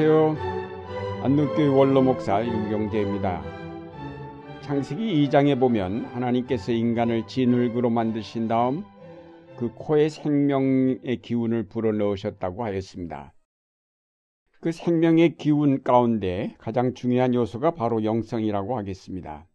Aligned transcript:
안녕하세요. 0.00 1.24
안동교회 1.24 1.66
원로 1.66 2.02
목사 2.02 2.46
윤경재입니다. 2.46 3.42
창세기 4.60 5.26
2장에 5.26 5.58
보면 5.58 6.04
하나님께서 6.04 6.70
인간을 6.70 7.26
진흙으로 7.26 7.90
만드신 7.90 8.46
다음 8.46 8.84
그 9.56 9.72
코에 9.74 10.08
생명의 10.08 11.20
기운을 11.20 11.64
불어넣으셨다고 11.64 12.62
하였습니다. 12.62 13.34
그 14.60 14.70
생명의 14.70 15.36
기운 15.36 15.82
가운데 15.82 16.54
가장 16.58 16.94
중요한 16.94 17.34
요소가 17.34 17.72
바로 17.72 18.04
영성이라고 18.04 18.78
하겠습니다. 18.78 19.48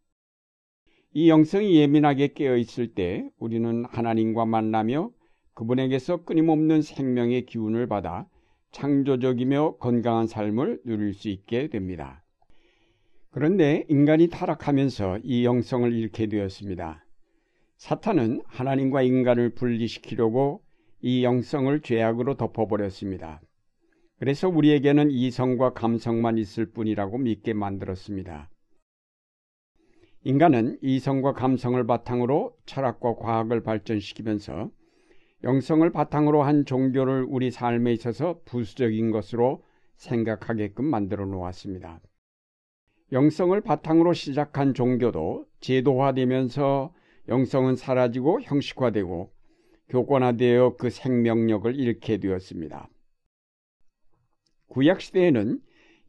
이 1.14 1.30
영성이 1.30 1.78
예민하게 1.78 2.34
깨어 2.34 2.58
있을 2.58 2.94
때 2.94 3.30
우리는 3.40 3.86
하나님과 3.86 4.46
만나며 4.46 5.10
그분에게서 5.54 6.26
끊임없는 6.26 6.82
생명의 6.82 7.46
기운을 7.46 7.88
받아 7.88 8.28
창조적이며 8.74 9.78
건강한 9.78 10.28
삶을 10.28 10.82
누릴 10.84 11.14
수 11.14 11.30
있게 11.30 11.70
됩니다. 11.70 12.24
그런데 13.32 13.86
인간이 13.88 14.28
타락하면서 14.28 15.20
이 15.24 15.46
영성을 15.46 15.92
잃게 15.94 16.28
되었습니다. 16.28 17.06
사탄은 17.78 18.42
하나님과 18.46 19.02
인간을 19.04 19.56
분리시키려고 19.56 20.62
이 21.02 21.24
영성을 21.24 21.82
죄악으로 21.82 22.36
덮어버렸습니다. 22.36 23.42
그래서 24.20 24.48
우리에게는 24.50 25.12
이성과 25.12 25.74
감성만 25.74 26.38
있을 26.38 26.72
뿐이라고 26.72 27.18
믿게 27.18 27.54
만들었습니다. 27.54 28.50
인간은 30.24 30.78
이성과 30.82 31.34
감성을 31.34 31.86
바탕으로 31.86 32.56
철학과 32.66 33.16
과학을 33.16 33.64
발전시키면서 33.64 34.72
영성을 35.44 35.90
바탕으로 35.92 36.44
한 36.44 36.64
종교를 36.64 37.26
우리 37.28 37.52
삶에 37.52 37.92
있어서 37.92 38.40
부수적인 38.46 39.12
것으로 39.12 39.62
생각하게끔 39.98 40.86
만들어 40.86 41.26
놓았습니다. 41.26 42.00
영성을 43.12 43.60
바탕으로 43.60 44.14
시작한 44.14 44.74
종교도 44.74 45.46
제도화되면서 45.60 46.94
영성은 47.28 47.76
사라지고 47.76 48.42
형식화되고 48.42 49.32
교권화되어 49.90 50.78
그 50.78 50.90
생명력을 50.90 51.76
잃게 51.76 52.18
되었습니다. 52.18 52.90
구약시대에는 54.68 55.60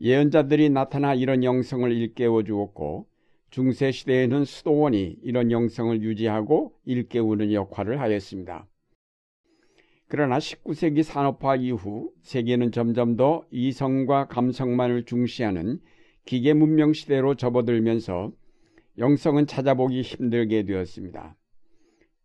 예언자들이 0.00 0.70
나타나 0.70 1.12
이런 1.14 1.42
영성을 1.42 1.90
일깨워 1.90 2.44
주었고 2.44 3.08
중세시대에는 3.50 4.44
수도원이 4.44 5.18
이런 5.22 5.50
영성을 5.50 6.02
유지하고 6.02 6.74
일깨우는 6.84 7.52
역할을 7.52 8.00
하였습니다. 8.00 8.66
그러나 10.08 10.38
19세기 10.38 11.02
산업화 11.02 11.56
이후 11.56 12.12
세계는 12.22 12.72
점점 12.72 13.16
더 13.16 13.44
이성과 13.50 14.28
감성만을 14.28 15.04
중시하는 15.04 15.80
기계 16.24 16.52
문명 16.52 16.92
시대로 16.92 17.34
접어들면서 17.34 18.32
영성은 18.98 19.46
찾아보기 19.46 20.02
힘들게 20.02 20.64
되었습니다. 20.64 21.36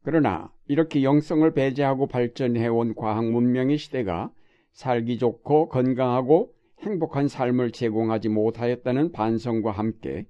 그러나 0.04 0.52
이렇게 0.68 1.04
영성을 1.04 1.52
배제하고 1.54 2.08
발전해온 2.08 2.96
과학 2.96 3.26
문명의 3.26 3.78
시대가 3.78 4.32
살기 4.72 5.18
좋고 5.18 5.70
건강하고 5.70 6.54
행복한 6.82 7.28
삶을 7.28 7.72
제공하지 7.72 8.30
못하였다는 8.30 9.12
반성과 9.12 9.72
함께 9.72 10.26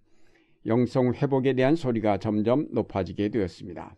영성 0.65 1.13
회복에 1.13 1.53
대한 1.53 1.75
소리가 1.75 2.17
점점 2.17 2.67
높아지게 2.71 3.29
되었습니다. 3.29 3.95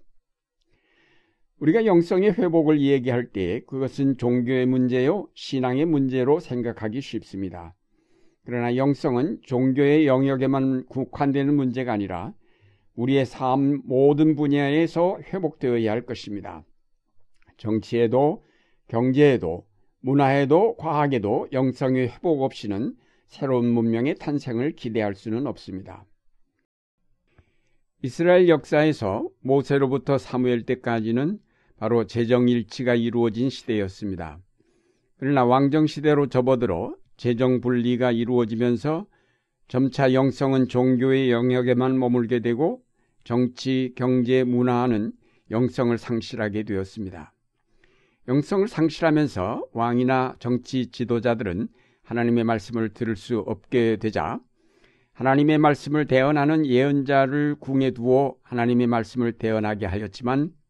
우리가 1.62 1.86
영성의 1.86 2.32
회복을 2.32 2.82
얘기할 2.82 3.28
때 3.28 3.62
그것은 3.68 4.18
종교의 4.18 4.66
문제요, 4.66 5.28
신앙의 5.36 5.86
문제로 5.86 6.40
생각하기 6.40 7.02
쉽습니다. 7.02 7.76
그러나 8.44 8.76
영성은 8.76 9.42
종교의 9.44 10.08
영역에만 10.08 10.88
국한되는 10.88 11.56
문제가 11.56 11.94
아니라 11.94 12.34
우리의 12.96 13.28
삶 13.28 13.84
모든 13.86 14.36
분야에서 14.36 15.20
회복되어야 15.22 15.92
할 15.92 16.02
것입니다. 16.02 16.66
정치에도, 17.58 18.44
경제에도, 18.88 19.68
문화에도, 20.00 20.76
과학에도 20.78 21.48
영성의 21.52 22.08
회복 22.10 22.42
없이는 22.42 22.96
새로운 23.28 23.68
문명의 23.68 24.16
탄생을 24.16 24.72
기대할 24.72 25.14
수는 25.14 25.46
없습니다. 25.46 26.06
이스라엘 28.02 28.50
역사에서 28.50 29.30
모세로부터 29.42 30.18
사무엘 30.18 30.66
때까지는 30.66 31.38
바로 31.82 32.06
재정일치가 32.06 32.94
이루어진 32.94 33.50
시대였습니다. 33.50 34.38
그러나 35.18 35.44
왕정시대로 35.46 36.28
접어들어 36.28 36.96
재정분리가 37.18 38.12
이루어지면서 38.12 39.08
점차 39.68 40.14
영성은 40.14 40.68
종교의 40.68 41.32
영역에만 41.32 41.98
머물게 41.98 42.42
되고 42.42 42.84
정치, 43.24 43.94
경제, 43.96 44.44
문화는 44.44 45.12
영성을 45.50 45.98
상실하게 45.98 46.64
되었습니다. 46.64 47.34
영성을 48.28 48.68
상실하면서 48.68 49.66
왕이나 49.74 50.36
정치 50.38 50.92
지도자들은 50.92 51.68
하나님의 52.04 52.44
말씀을 52.44 52.90
들을 52.90 53.16
수 53.16 53.40
없게 53.40 53.98
되자 54.00 54.40
하나님의 55.14 55.58
말씀을 55.58 56.06
대언하는 56.06 56.64
예언자를 56.64 57.56
궁에 57.60 57.90
두어 57.90 58.36
하나님의 58.44 58.86
말씀을 58.86 59.32
대언하게 59.34 59.88
하였지만 59.88 60.61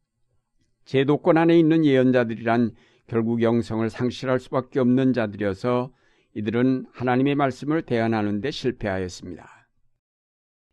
제도권 0.85 1.37
안에 1.37 1.57
있는 1.57 1.85
예언자들이란 1.85 2.71
결국 3.07 3.41
영성을 3.41 3.89
상실할 3.89 4.39
수밖에 4.39 4.79
없는 4.79 5.13
자들이어서 5.13 5.91
이들은 6.33 6.85
하나님의 6.91 7.35
말씀을 7.35 7.81
대언하는 7.81 8.41
데 8.41 8.51
실패하였습니다. 8.51 9.67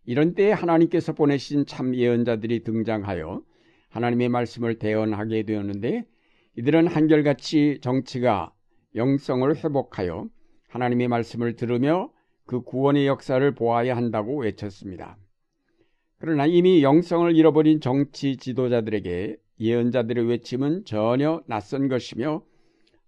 이런 0.04 0.34
때에 0.34 0.52
하나님께서 0.52 1.12
보내신 1.12 1.66
참 1.66 1.94
예언자들이 1.94 2.62
등장하여 2.64 3.42
하나님의 3.90 4.28
말씀을 4.28 4.78
대언하게 4.78 5.42
되었는데 5.42 6.04
이들은 6.56 6.86
한결같이 6.86 7.78
정치가 7.82 8.52
영성을 8.94 9.54
회복하여 9.56 10.28
하나님의 10.68 11.08
말씀을 11.08 11.56
들으며 11.56 12.10
그 12.46 12.62
구원의 12.62 13.06
역사를 13.06 13.54
보아야 13.54 13.96
한다고 13.96 14.40
외쳤습니다. 14.40 15.18
그러나 16.18 16.46
이미 16.46 16.82
영성을 16.82 17.34
잃어버린 17.36 17.80
정치 17.80 18.36
지도자들에게 18.36 19.36
예언자들의 19.60 20.26
외침은 20.26 20.84
전혀 20.84 21.42
낯선 21.46 21.88
것이며 21.88 22.44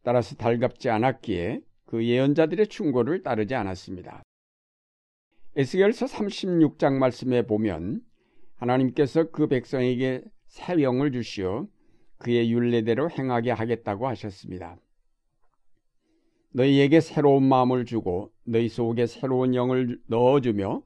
따라서 0.03 0.35
달갑지 0.37 0.91
않았기에 0.91 1.61
그 1.87 2.05
예언자들의 2.05 2.69
충고를 2.69 3.23
따르지 3.23 3.55
않았습니다. 3.55 4.23
에스겔서 5.57 6.07
36장 6.07 6.95
말씀에 6.95 7.43
보면 7.43 8.01
하나님께서 8.57 9.31
그 9.31 9.49
백성에게 9.49 10.23
새 10.47 10.83
영을 10.83 11.13
주시어 11.13 11.67
그의 12.19 12.53
윤례대로 12.53 13.11
행하게 13.11 13.51
하겠다고 13.51 14.07
하셨습니다. 14.09 14.77
너희에게 16.53 17.01
새로운 17.01 17.45
마음을 17.45 17.85
주고 17.85 18.33
너희 18.45 18.69
속에 18.69 19.07
새로운 19.07 19.55
영을 19.55 20.01
넣어주며 20.07 20.83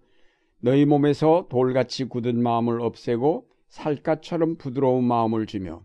너희 0.60 0.84
몸에서 0.84 1.46
돌같이 1.50 2.04
굳은 2.04 2.42
마음을 2.42 2.80
없애고 2.80 3.48
살갗처럼 3.74 4.56
부드러운 4.56 5.04
마음을 5.04 5.46
주며 5.46 5.84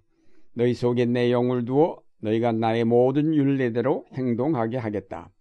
너희 0.53 0.73
속에 0.73 1.05
내 1.05 1.31
영을 1.31 1.65
두어 1.65 2.01
너희가 2.21 2.51
나의 2.51 2.85
모든 2.85 3.33
윤례대로 3.33 4.05
행동하게 4.13 4.77
하겠다. 4.77 5.31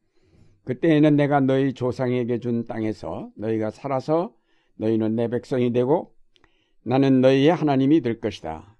그때에는 0.64 1.16
내가 1.16 1.40
너희 1.40 1.74
조상에게 1.74 2.38
준 2.38 2.64
땅에서 2.64 3.30
너희가 3.36 3.70
살아서 3.70 4.34
너희는 4.76 5.14
내 5.14 5.28
백성이 5.28 5.72
되고 5.72 6.14
나는 6.82 7.20
너희의 7.20 7.50
하나님이 7.50 8.00
될 8.00 8.20
것이다. 8.20 8.76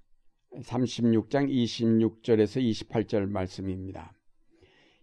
36장 0.63 1.51
26절에서 1.51 2.63
28절 2.63 3.29
말씀입니다. 3.29 4.13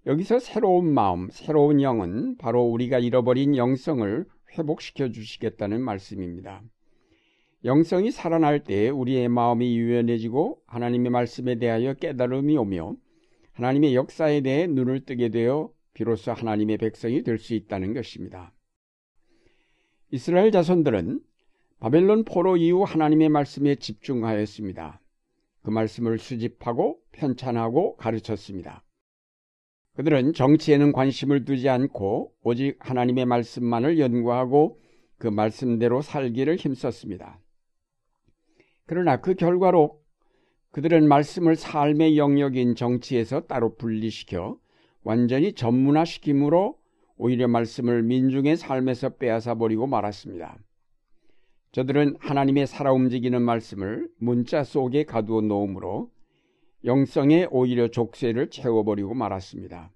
여기서 0.08 0.40
새로운 0.40 0.92
마음, 0.92 1.30
새로운 1.32 1.82
영은 1.82 2.38
바로 2.38 2.64
우리가 2.64 2.98
잃어버린 3.00 3.56
영성을 3.56 4.26
회복시켜 4.58 5.12
주시겠다는 5.12 5.82
말씀입니다. 5.82 6.64
영성이 7.66 8.12
살아날 8.12 8.64
때 8.64 8.90
우리의 8.90 9.28
마음이 9.28 9.76
유연해지고 9.76 10.62
하나님의 10.68 11.10
말씀에 11.12 11.56
대하여 11.56 11.96
깨달음이 11.96 12.56
오며 12.58 12.96
하나님의 13.54 13.96
역사에 13.96 14.42
대해 14.42 14.68
눈을 14.68 15.06
뜨게 15.06 15.30
되어 15.30 15.72
비로소 15.96 16.32
하나님의 16.32 16.78
백성이 16.78 17.24
될 17.24 17.40
수 17.40 17.56
있다는 17.56 17.96
것입니다. 17.96 18.54
이스라엘 20.12 20.52
자손들은 20.52 21.22
바벨론 21.80 22.24
포로 22.24 22.56
이후 22.56 22.84
하나님의 22.84 23.30
말씀에 23.30 23.76
집중하였습니다. 23.76 25.02
그 25.64 25.72
말씀을 25.72 26.20
수집하고 26.20 27.00
편찬하고 27.14 27.96
가르쳤습니다. 27.96 28.84
그들은 29.96 30.34
정치에는 30.34 30.92
관심을 30.92 31.46
두지 31.46 31.68
않고 31.70 32.32
오직 32.44 32.78
하나님의 32.80 33.26
말씀만을 33.26 33.98
연구하고 33.98 34.80
그 35.18 35.28
말씀대로 35.28 36.04
살기를 36.04 36.58
힘썼습니다. 36.58 37.40
그러나 38.88 39.22
그 39.22 39.34
결과로 39.34 40.00
그들은 40.72 41.08
말씀을 41.08 41.56
삶의 41.56 42.18
영역인 42.18 42.76
정치에서 42.76 43.42
따로 43.42 43.76
분리시켜 43.76 44.58
완전히 45.04 45.54
전문화시킴으로 45.54 46.78
오히려 47.18 47.48
말씀을 47.48 48.04
민중의 48.04 48.58
삶에서 48.58 49.10
빼앗아 49.18 49.56
버리고 49.56 49.88
말았습니다. 49.88 50.58
저들은 51.72 52.18
하나님의 52.20 52.68
살아 52.68 52.92
움직이는 52.92 53.42
말씀을 53.42 54.10
문자 54.18 54.64
속에 54.64 55.04
가두어 55.04 55.42
놓음으로 55.42 56.12
영성에 56.84 57.48
오히려 57.52 57.88
족쇄를 57.88 58.50
채워버리고 58.50 59.14
말았습니다. 59.14 59.92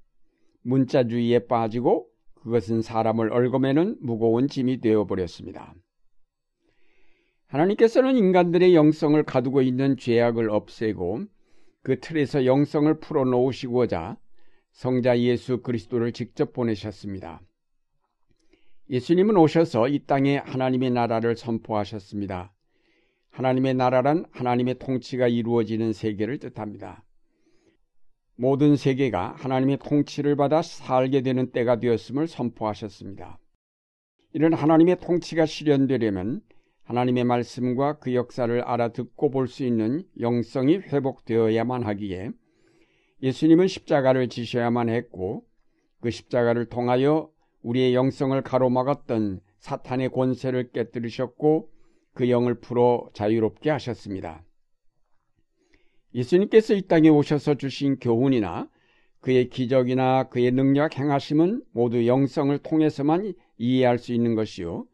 문자주의에 0.63 1.47
빠지고 1.47 2.07
그것은 2.35 2.81
사람을 2.81 3.31
얽어매는 3.31 3.97
무거운 4.01 4.47
짐이 4.47 4.81
되어버렸습니다. 4.81 5.75
하나님께서는 7.49 8.15
인간들의 8.15 8.75
영성을 8.75 9.21
가두고 9.23 9.61
있는 9.63 9.97
죄악을 9.97 10.51
없애고 10.51 11.25
그 11.81 11.99
틀에서 11.99 12.45
영성을 12.45 12.99
풀어놓으시고자 12.99 14.17
성자 14.71 15.19
예수 15.19 15.61
그리스도를 15.61 16.11
직접 16.13 16.53
보내셨습니다. 16.53 17.41
예수님은 18.91 19.35
오셔서 19.35 19.87
이 19.87 19.99
땅에 20.05 20.37
하나님의 20.37 20.91
나라를 20.91 21.35
선포하셨습니다. 21.35 22.53
하나님의 23.31 23.73
나라란 23.73 24.25
하나님의 24.31 24.75
통치가 24.77 25.27
이루어지는 25.27 25.93
세계를 25.93 26.37
뜻합니다. 26.37 27.03
모든 28.35 28.75
세계가 28.75 29.33
하나님의 29.37 29.77
통치를 29.77 30.35
받아 30.35 30.61
살게 30.61 31.21
되는 31.21 31.51
때가 31.51 31.79
되었음을 31.79 32.27
선포하셨습니다. 32.27 33.39
이런 34.33 34.53
하나님의 34.53 34.99
통치가 34.99 35.45
실현되려면 35.45 36.41
하나님의 36.89 37.23
말씀과 37.23 37.99
그 37.99 38.15
역사를 38.15 38.61
알아듣고 38.61 39.29
볼 39.29 39.47
수 39.47 39.63
있는 39.63 40.03
영성이 40.19 40.77
회복되어야만 40.77 41.83
하기에 41.83 42.31
예수님은 43.21 43.67
십자가를 43.67 44.27
지셔야만 44.27 44.89
했고 44.89 45.45
그 46.01 46.09
십자가를 46.09 46.65
통하여 46.65 47.29
우리의 47.61 47.93
영성을 47.93 48.41
가로막았던 48.41 49.39
사탄의 49.59 50.09
권세를 50.09 50.71
깨뜨리셨고 50.71 51.69
그 52.15 52.31
영을 52.31 52.59
풀어 52.59 53.07
자유롭게 53.13 53.69
하셨습니다. 53.69 54.43
예수님께서 56.15 56.73
이 56.73 56.81
땅에 56.87 57.09
오셔서 57.09 57.53
주신 57.53 57.99
교훈이나 57.99 58.67
그의 59.19 59.49
기적이나 59.49 60.29
그의 60.29 60.51
능력 60.51 60.97
행하심은 60.97 61.65
모두 61.71 62.07
영성을 62.07 62.57
통해서만 62.57 63.33
이해할 63.59 63.99
수 63.99 64.11
있는 64.11 64.33
것이요. 64.33 64.87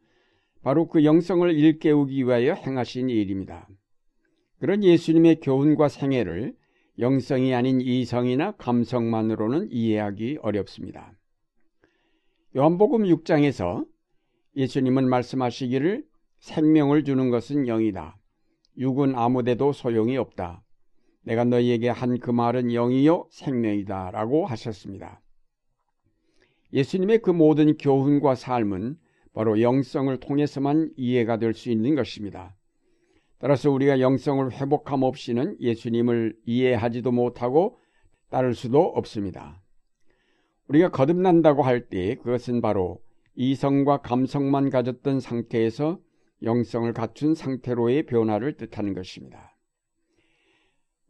바로 0.66 0.88
그 0.88 1.04
영성을 1.04 1.48
일깨우기 1.48 2.24
위하여 2.24 2.54
행하신 2.54 3.08
일입니다. 3.08 3.68
그런 4.58 4.82
예수님의 4.82 5.38
교훈과 5.38 5.86
생애를 5.86 6.56
영성이 6.98 7.54
아닌 7.54 7.80
이성이나 7.80 8.50
감성만으로는 8.56 9.68
이해하기 9.70 10.38
어렵습니다. 10.42 11.12
요한복음 12.56 13.04
6장에서 13.04 13.86
예수님은 14.56 15.08
말씀하시기를 15.08 16.04
생명을 16.40 17.04
주는 17.04 17.30
것은 17.30 17.66
영이다. 17.66 18.18
육은 18.76 19.14
아무데도 19.14 19.72
소용이 19.72 20.16
없다. 20.16 20.64
내가 21.22 21.44
너희에게 21.44 21.90
한 21.90 22.18
그 22.18 22.32
말은 22.32 22.72
영이요 22.72 23.28
생명이다 23.30 24.10
라고 24.10 24.46
하셨습니다. 24.46 25.22
예수님의 26.72 27.22
그 27.22 27.30
모든 27.30 27.76
교훈과 27.76 28.34
삶은 28.34 28.98
바로 29.36 29.60
영성을 29.60 30.16
통해서만 30.18 30.90
이해가 30.96 31.36
될 31.38 31.52
수 31.52 31.70
있는 31.70 31.94
것입니다. 31.94 32.56
따라서 33.38 33.70
우리가 33.70 34.00
영성을 34.00 34.50
회복함 34.50 35.02
없이는 35.02 35.58
예수님을 35.60 36.34
이해하지도 36.46 37.12
못하고 37.12 37.78
따를 38.30 38.54
수도 38.54 38.80
없습니다. 38.80 39.62
우리가 40.68 40.90
거듭난다고 40.90 41.62
할 41.62 41.88
때 41.90 42.14
그것은 42.14 42.62
바로 42.62 43.02
이성과 43.34 43.98
감성만 43.98 44.70
가졌던 44.70 45.20
상태에서 45.20 46.00
영성을 46.42 46.90
갖춘 46.94 47.34
상태로의 47.34 48.06
변화를 48.06 48.56
뜻하는 48.56 48.94
것입니다. 48.94 49.54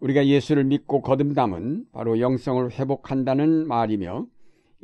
우리가 0.01 0.27
예수를 0.27 0.65
믿고 0.65 1.01
거듭남은 1.01 1.87
바로 1.93 2.19
영성을 2.19 2.73
회복한다는 2.73 3.69
말이며 3.69 4.27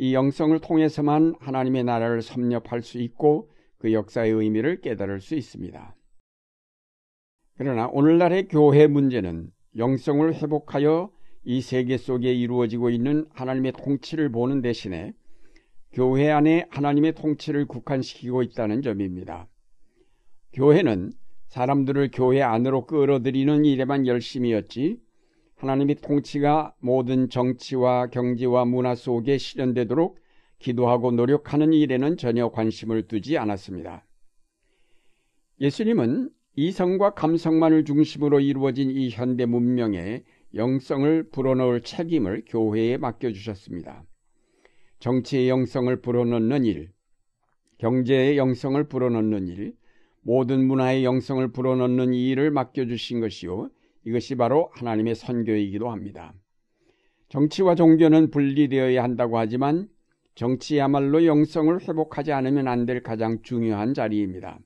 이 0.02 0.14
영성을 0.14 0.58
통해서만 0.58 1.36
하나님의 1.38 1.84
나라를 1.84 2.22
섭렵할 2.22 2.82
수 2.82 2.98
있고 2.98 3.52
그 3.78 3.92
역사의 3.92 4.32
의미를 4.32 4.80
깨달을 4.80 5.20
수 5.20 5.36
있습니다. 5.36 5.94
그러나 7.56 7.86
오늘날의 7.86 8.48
교회 8.48 8.88
문제는 8.88 9.52
영성을 9.76 10.34
회복하여 10.34 11.12
이 11.44 11.60
세계 11.60 11.98
속에 11.98 12.32
이루어지고 12.32 12.90
있는 12.90 13.26
하나님의 13.30 13.74
통치를 13.74 14.32
보는 14.32 14.60
대신에 14.60 15.12
교회 15.92 16.32
안에 16.32 16.66
하나님의 16.70 17.12
통치를 17.12 17.66
국한시키고 17.66 18.42
있다는 18.42 18.82
점입니다. 18.82 19.46
교회는 20.52 21.12
사람들을 21.46 22.10
교회 22.12 22.42
안으로 22.42 22.86
끌어들이는 22.86 23.64
일에만 23.64 24.08
열심이었지 24.08 24.98
하나님의 25.62 25.96
통치가 26.02 26.74
모든 26.80 27.28
정치와 27.28 28.08
경제와 28.08 28.64
문화 28.64 28.96
속에 28.96 29.38
실현되도록 29.38 30.18
기도하고 30.58 31.12
노력하는 31.12 31.72
일에는 31.72 32.16
전혀 32.16 32.50
관심을 32.50 33.06
두지 33.06 33.38
않았습니다. 33.38 34.04
예수님은 35.60 36.30
이성과 36.56 37.14
감성만을 37.14 37.84
중심으로 37.84 38.40
이루어진 38.40 38.90
이 38.90 39.08
현대 39.10 39.46
문명에 39.46 40.24
영성을 40.54 41.30
불어넣을 41.30 41.82
책임을 41.82 42.42
교회에 42.48 42.96
맡겨주셨습니다. 42.96 44.04
정치의 44.98 45.48
영성을 45.48 46.00
불어넣는 46.02 46.64
일, 46.64 46.90
경제의 47.78 48.36
영성을 48.36 48.82
불어넣는 48.88 49.46
일, 49.46 49.74
모든 50.22 50.66
문화의 50.66 51.04
영성을 51.04 51.52
불어넣는 51.52 52.14
이 52.14 52.30
일을 52.30 52.50
맡겨주신 52.50 53.20
것이요. 53.20 53.70
이것이 54.04 54.34
바로 54.34 54.70
하나님의 54.74 55.14
선교이기도 55.14 55.90
합니다. 55.90 56.34
정치와 57.28 57.74
종교는 57.74 58.30
분리되어야 58.30 59.02
한다고 59.02 59.38
하지만 59.38 59.88
정치야말로 60.34 61.24
영성을 61.26 61.80
회복하지 61.80 62.32
않으면 62.32 62.68
안 62.68 62.86
될 62.86 63.02
가장 63.02 63.42
중요한 63.42 63.94
자리입니다. 63.94 64.58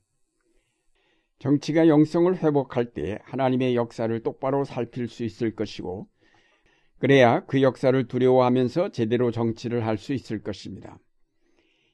정치가 1.39 1.87
영성을 1.87 2.35
회복할 2.35 2.93
때 2.93 3.19
하나님의 3.23 3.75
역사를 3.75 4.23
똑바로 4.23 4.63
살필 4.63 5.07
수 5.07 5.23
있을 5.23 5.55
것이고, 5.55 6.07
그래야 6.99 7.45
그 7.45 7.61
역사를 7.61 8.07
두려워하면서 8.07 8.91
제대로 8.91 9.29
정치를 9.29 9.85
할 9.85 9.97
수 9.97 10.13
있을 10.13 10.41
것입니다. 10.41 10.97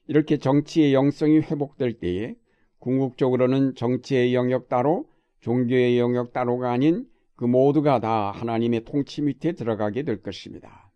이렇게 0.08 0.38
정치의 0.38 0.94
영성이 0.94 1.40
회복될 1.40 2.00
때에 2.00 2.36
궁극적으로는 2.80 3.76
정치의 3.76 4.34
영역 4.34 4.70
따로 4.70 5.10
종교의 5.42 6.00
영역 6.00 6.32
따로가 6.32 6.72
아닌 6.72 7.06
그 7.44 7.46
모두가 7.46 8.00
다 8.00 8.32
하나님의 8.32 8.86
통치 8.86 9.22
밑에 9.22 9.52
들어가게 9.52 10.04
될 10.04 10.22
것입니다. 10.22 10.90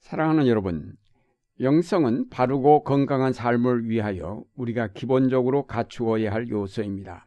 사랑하는 0.00 0.46
여러분, 0.46 0.92
영성은 1.58 2.28
바르고 2.28 2.84
건강한 2.84 3.32
삶을 3.32 3.88
위하여 3.88 4.44
우리가 4.56 4.88
기본적으로 4.88 5.66
갖추어야 5.66 6.30
할 6.30 6.50
요소입니다. 6.50 7.24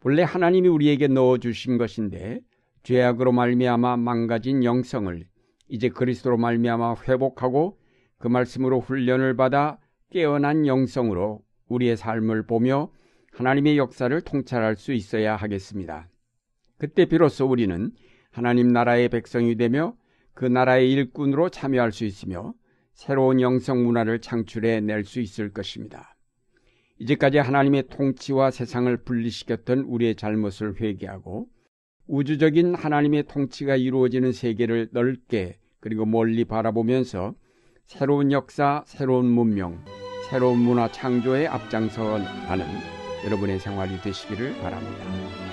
본래 0.00 0.24
하나님이 0.24 0.66
우리에게 0.66 1.06
넣어 1.06 1.38
주신 1.38 1.78
것인데 1.78 2.40
죄악으로 2.82 3.30
말미암아 3.30 3.98
망가진 3.98 4.64
영성을 4.64 5.24
이제 5.68 5.88
그리스도로 5.88 6.36
말미암아 6.36 6.96
회복하고 7.06 7.78
그 8.18 8.26
말씀으로 8.26 8.80
훈련을 8.80 9.36
받아 9.36 9.78
깨어난 10.10 10.66
영성으로 10.66 11.42
우리의 11.68 11.96
삶을 11.96 12.48
보며 12.48 12.90
하나님의 13.30 13.78
역사를 13.78 14.20
통찰할 14.20 14.74
수 14.74 14.92
있어야 14.92 15.36
하겠습니다. 15.36 16.08
그때 16.82 17.04
비로소 17.04 17.46
우리는 17.46 17.92
하나님 18.32 18.66
나라의 18.66 19.08
백성이 19.08 19.54
되며 19.54 19.94
그 20.34 20.44
나라의 20.44 20.90
일꾼으로 20.90 21.48
참여할 21.48 21.92
수 21.92 22.04
있으며 22.04 22.54
새로운 22.92 23.40
영성 23.40 23.84
문화를 23.84 24.20
창출해 24.20 24.80
낼 24.80 25.04
수 25.04 25.20
있을 25.20 25.52
것입니다. 25.52 26.16
이제까지 26.98 27.38
하나님의 27.38 27.84
통치와 27.88 28.50
세상을 28.50 28.96
분리시켰던 29.04 29.78
우리의 29.78 30.16
잘못을 30.16 30.80
회개하고 30.80 31.46
우주적인 32.08 32.74
하나님의 32.74 33.28
통치가 33.28 33.76
이루어지는 33.76 34.32
세계를 34.32 34.88
넓게 34.90 35.58
그리고 35.78 36.04
멀리 36.04 36.44
바라보면서 36.44 37.36
새로운 37.86 38.32
역사, 38.32 38.82
새로운 38.86 39.26
문명, 39.26 39.84
새로운 40.28 40.58
문화 40.58 40.90
창조에 40.90 41.46
앞장서 41.46 42.18
가는 42.48 42.66
여러분의 43.24 43.60
생활이 43.60 44.00
되시기를 44.00 44.58
바랍니다. 44.58 45.51